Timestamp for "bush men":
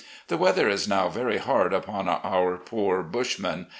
3.03-3.67